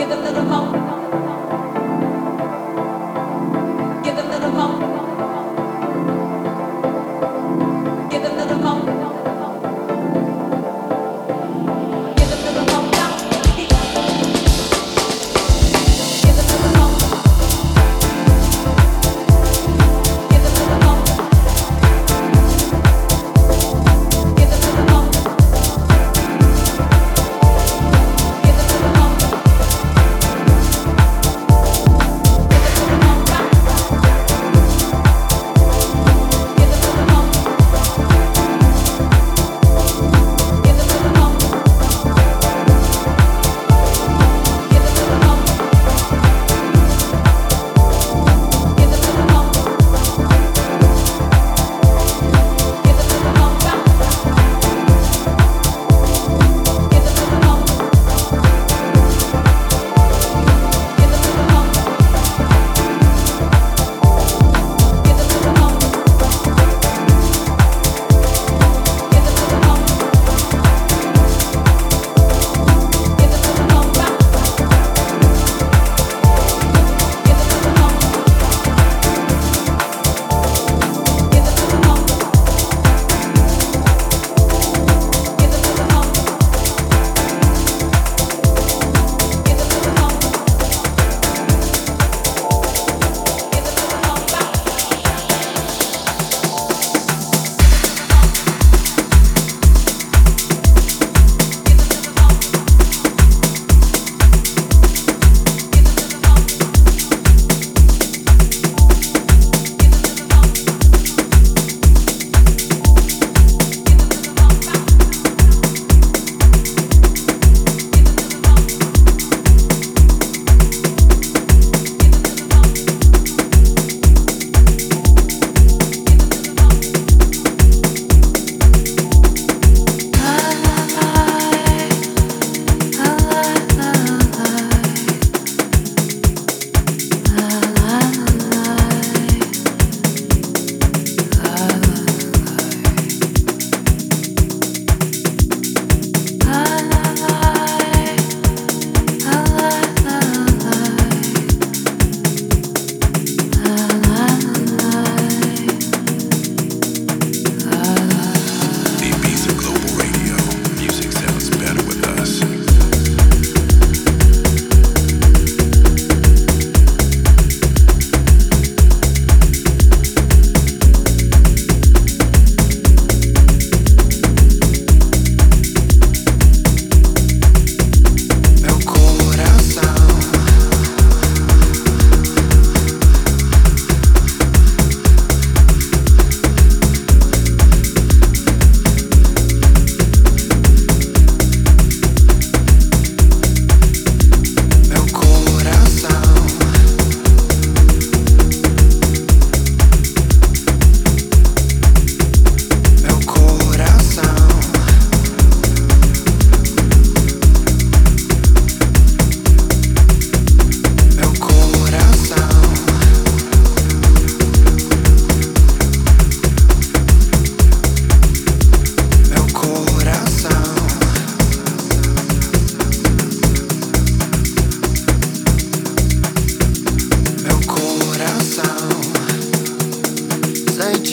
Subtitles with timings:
[0.00, 0.79] Give a little hope.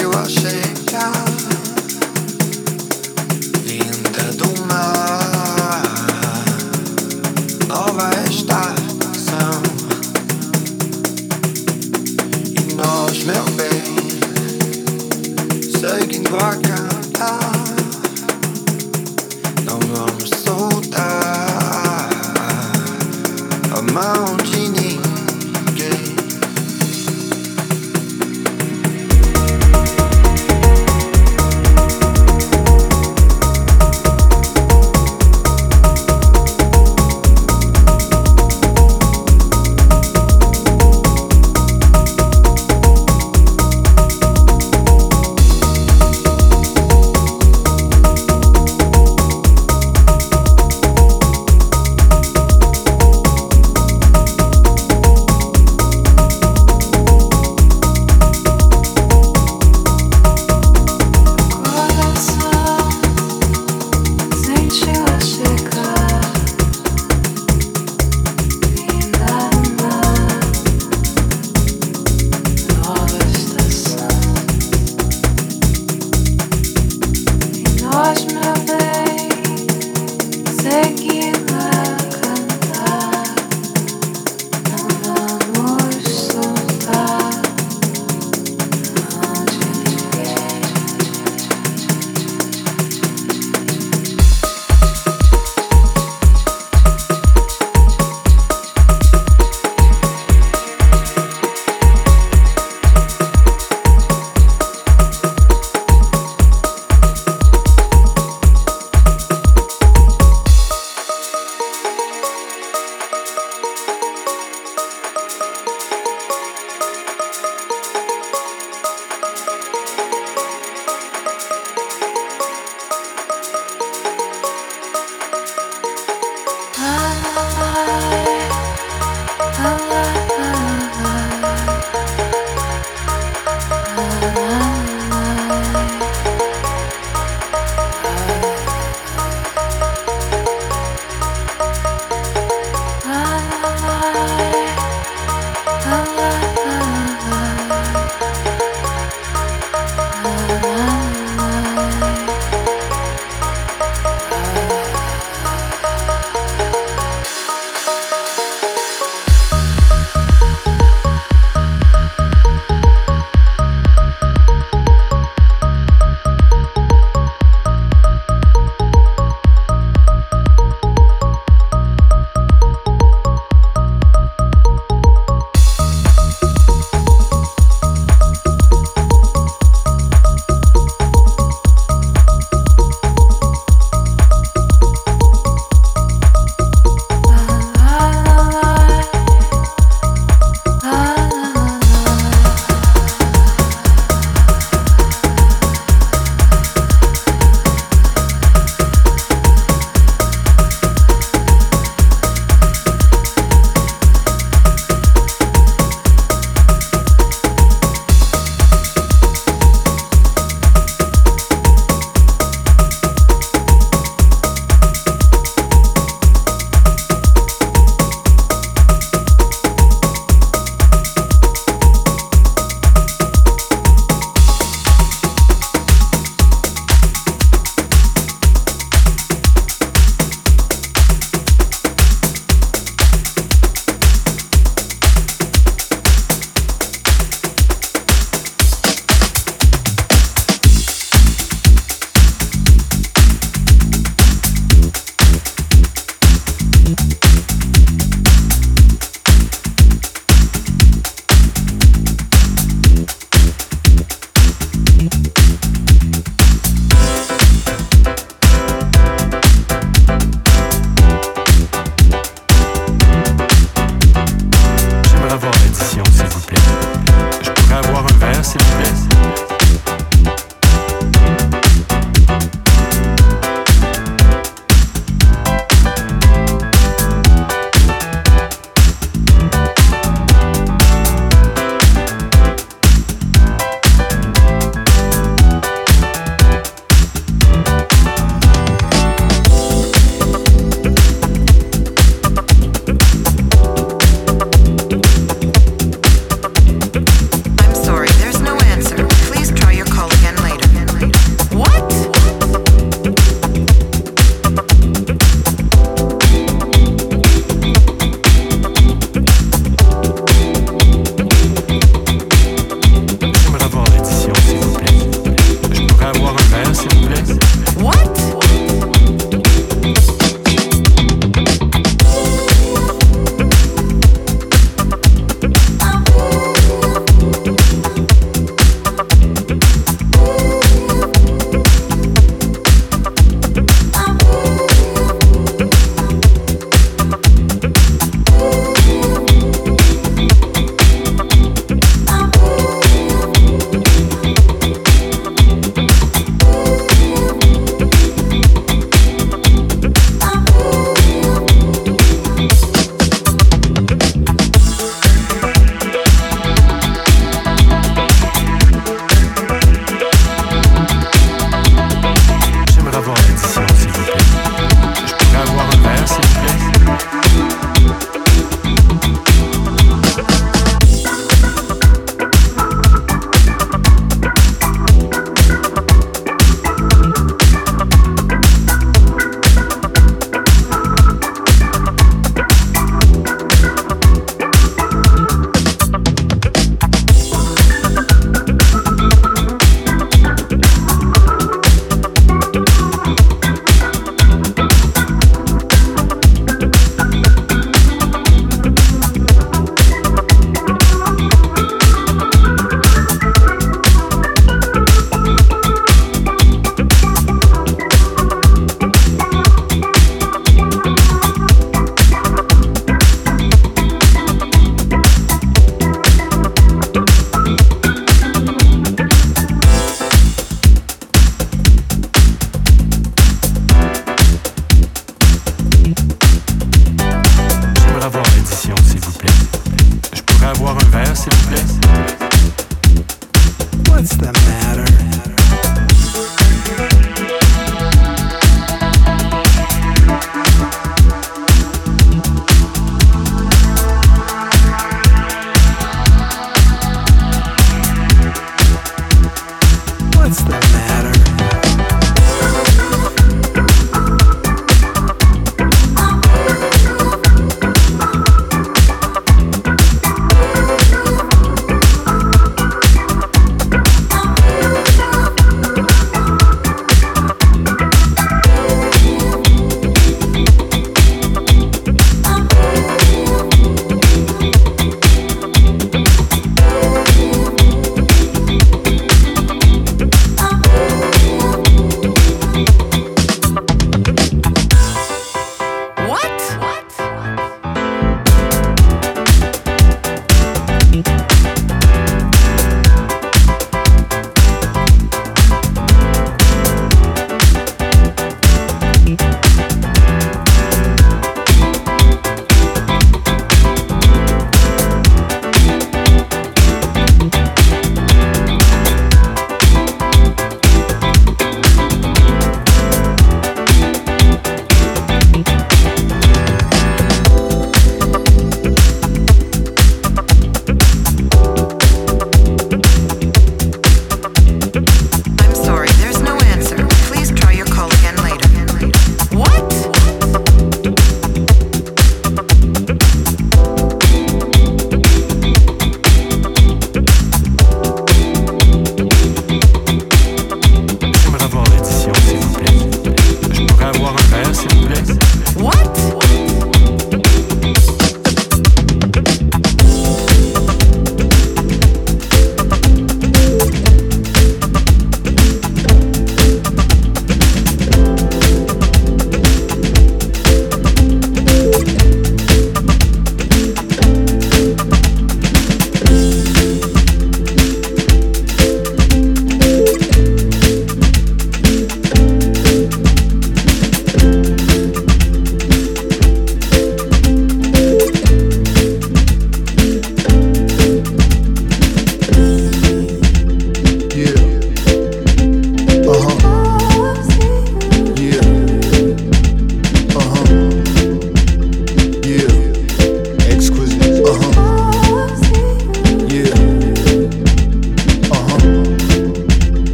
[0.00, 1.29] you are shaking down.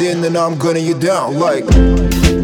[0.00, 2.37] I'm gunning you down like.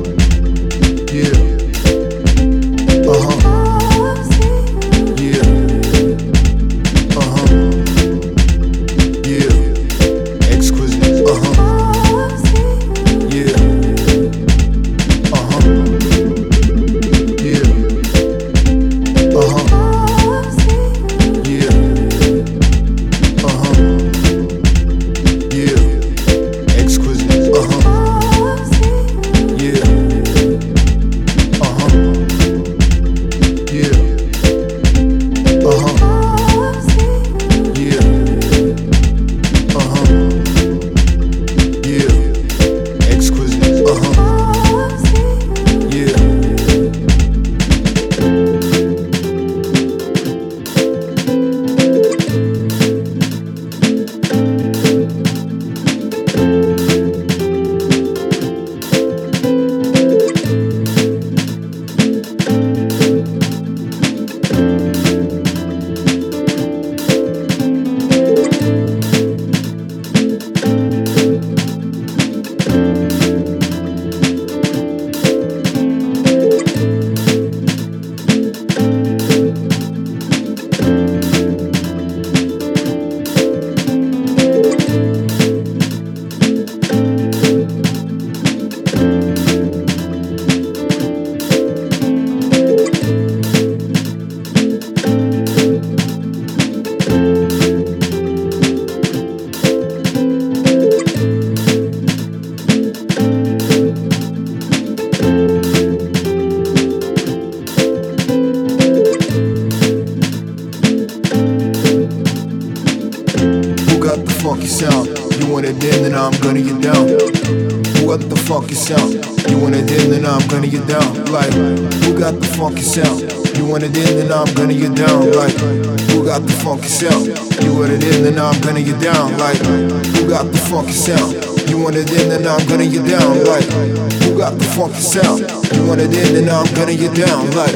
[137.54, 137.74] like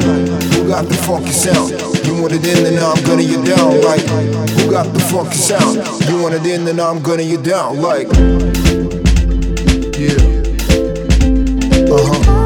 [0.53, 1.71] who got the funky sound?
[2.07, 4.03] You want it in, then I'm gonna you down like
[4.51, 5.77] who got the funky sound?
[6.09, 8.09] You want it in, then I'm gonna you down like
[9.99, 10.39] yeah.
[11.91, 12.38] Uh huh.